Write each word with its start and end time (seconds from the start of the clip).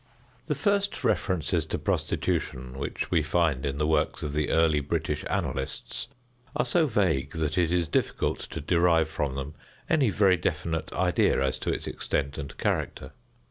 The 0.47 0.55
first 0.55 1.03
references 1.03 1.63
to 1.67 1.77
prostitution 1.77 2.79
which 2.79 3.11
we 3.11 3.21
find 3.21 3.67
in 3.67 3.77
the 3.77 3.85
works 3.85 4.23
of 4.23 4.33
the 4.33 4.49
early 4.49 4.79
British 4.79 5.23
annalists 5.29 6.07
are 6.55 6.65
so 6.65 6.87
vague 6.87 7.33
that 7.33 7.55
it 7.55 7.71
is 7.71 7.87
difficult 7.87 8.39
to 8.39 8.61
derive 8.61 9.09
from 9.09 9.35
them 9.35 9.53
any 9.87 10.09
very 10.09 10.37
definite 10.37 10.91
idea 10.91 11.39
as 11.43 11.59
to 11.59 11.71
its 11.71 11.85
extent 11.85 12.39
and 12.39 12.57
character. 12.57 13.11